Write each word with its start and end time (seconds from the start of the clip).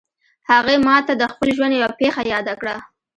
هغې 0.49 0.75
ما 0.87 0.97
ته 1.07 1.13
د 1.17 1.23
خپل 1.33 1.47
ژوند 1.57 1.73
یوه 1.81 1.93
پېښه 2.01 2.21
یاده 2.33 2.53
کړه 2.61 2.75